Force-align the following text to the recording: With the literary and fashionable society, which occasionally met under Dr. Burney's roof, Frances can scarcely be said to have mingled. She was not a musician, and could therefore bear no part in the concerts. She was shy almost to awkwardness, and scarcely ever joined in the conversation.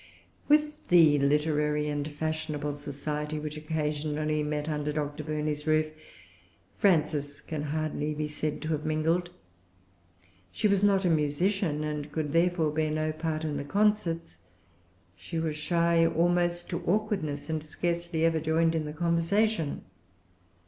With 0.47 0.87
the 0.87 1.19
literary 1.19 1.87
and 1.87 2.07
fashionable 2.07 2.75
society, 2.75 3.37
which 3.37 3.55
occasionally 3.55 4.41
met 4.41 4.67
under 4.67 4.91
Dr. 4.91 5.23
Burney's 5.23 5.67
roof, 5.67 5.91
Frances 6.75 7.39
can 7.39 7.67
scarcely 7.67 8.15
be 8.15 8.27
said 8.27 8.63
to 8.63 8.69
have 8.69 8.83
mingled. 8.83 9.29
She 10.51 10.67
was 10.67 10.81
not 10.81 11.05
a 11.05 11.09
musician, 11.11 11.83
and 11.83 12.11
could 12.11 12.33
therefore 12.33 12.71
bear 12.71 12.89
no 12.89 13.11
part 13.11 13.43
in 13.43 13.57
the 13.57 13.63
concerts. 13.63 14.39
She 15.15 15.37
was 15.37 15.55
shy 15.55 16.03
almost 16.03 16.67
to 16.69 16.83
awkwardness, 16.85 17.47
and 17.47 17.63
scarcely 17.63 18.25
ever 18.25 18.39
joined 18.39 18.73
in 18.73 18.85
the 18.85 18.93
conversation. 18.93 19.83